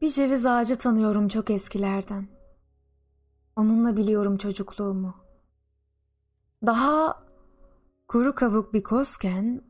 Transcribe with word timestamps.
Bir 0.00 0.08
ceviz 0.08 0.46
ağacı 0.46 0.78
tanıyorum 0.78 1.28
çok 1.28 1.50
eskilerden. 1.50 2.28
Onunla 3.56 3.96
biliyorum 3.96 4.36
çocukluğumu. 4.36 5.14
Daha 6.66 7.22
kuru 8.08 8.34
kabuk 8.34 8.74
bir 8.74 8.82
kozken 8.82 9.62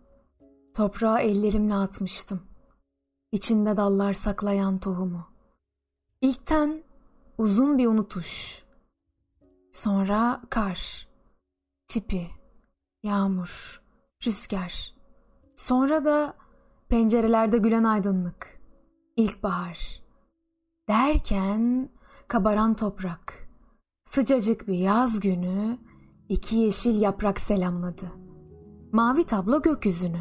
toprağa 0.75 1.21
ellerimle 1.21 1.75
atmıştım. 1.75 2.43
İçinde 3.33 3.77
dallar 3.77 4.15
saklayan 4.15 4.79
tohumu. 4.79 5.27
İlkten 6.21 6.83
uzun 7.39 7.79
bir 7.79 7.87
unutuş. 7.87 8.63
Sonra 9.73 10.41
kar, 10.51 11.09
tipi, 11.89 12.27
yağmur, 13.03 13.83
rüzgar. 14.27 14.95
Sonra 15.57 16.05
da 16.05 16.35
pencerelerde 16.89 17.59
gülen 17.59 17.85
aydınlık, 17.85 18.61
ilkbahar. 19.17 20.08
Derken 20.89 21.89
kabaran 22.29 22.75
toprak, 22.75 23.49
sıcacık 24.05 24.69
bir 24.69 24.79
yaz 24.79 25.21
günü 25.21 25.79
iki 26.29 26.57
yeşil 26.57 27.01
yaprak 27.01 27.41
selamladı. 27.41 28.13
Mavi 28.93 29.25
tablo 29.25 29.63
gökyüzünü 29.63 30.21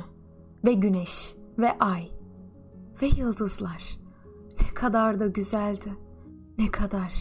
ve 0.66 0.73
güneş 0.73 1.36
ve 1.58 1.78
ay 1.80 2.11
ve 3.02 3.08
yıldızlar. 3.08 4.00
Ne 4.61 4.73
kadar 4.73 5.19
da 5.19 5.28
güzeldi. 5.28 5.94
Ne 6.58 6.72
kadar. 6.72 7.13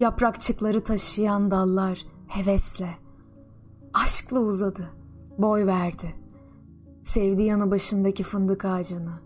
Yaprakçıkları 0.00 0.84
taşıyan 0.84 1.50
dallar 1.50 2.06
hevesle, 2.26 2.94
aşkla 3.94 4.40
uzadı, 4.40 4.90
boy 5.38 5.66
verdi. 5.66 6.14
Sevdi 7.04 7.42
yanı 7.42 7.70
başındaki 7.70 8.22
fındık 8.22 8.64
ağacını. 8.64 9.20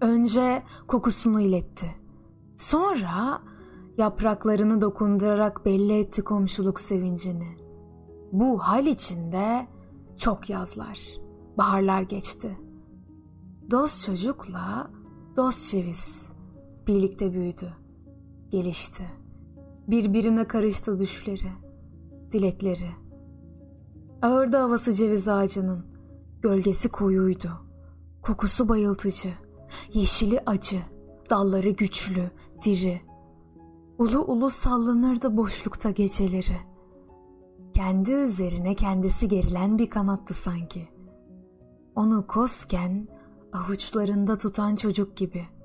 Önce 0.00 0.62
kokusunu 0.86 1.40
iletti. 1.40 2.03
Sonra 2.58 3.42
yapraklarını 3.98 4.80
dokundurarak 4.80 5.64
belli 5.64 5.98
etti 5.98 6.24
komşuluk 6.24 6.80
sevincini. 6.80 7.48
Bu 8.32 8.58
hal 8.58 8.86
içinde 8.86 9.66
çok 10.16 10.50
yazlar, 10.50 11.00
baharlar 11.58 12.02
geçti. 12.02 12.56
Dost 13.70 14.06
çocukla 14.06 14.90
dost 15.36 15.70
ceviz 15.70 16.32
birlikte 16.86 17.32
büyüdü, 17.32 17.72
gelişti. 18.50 19.04
Birbirine 19.88 20.48
karıştı 20.48 20.98
düşleri, 20.98 21.52
dilekleri. 22.32 22.90
Ağırdı 24.22 24.56
havası 24.56 24.94
ceviz 24.94 25.28
ağacının, 25.28 25.86
gölgesi 26.42 26.88
koyuydu, 26.88 27.50
kokusu 28.22 28.68
bayıltıcı, 28.68 29.32
yeşili 29.94 30.40
acı, 30.46 30.80
dalları 31.30 31.70
güçlü, 31.70 32.30
diri. 32.64 33.00
Ulu 33.98 34.18
ulu 34.24 34.50
sallanırdı 34.50 35.36
boşlukta 35.36 35.90
geceleri. 35.90 36.56
Kendi 37.74 38.12
üzerine 38.12 38.74
kendisi 38.74 39.28
gerilen 39.28 39.78
bir 39.78 39.90
kanattı 39.90 40.34
sanki. 40.34 40.88
Onu 41.94 42.26
kozken 42.26 43.08
avuçlarında 43.52 44.38
tutan 44.38 44.76
çocuk 44.76 45.16
gibi.'' 45.16 45.63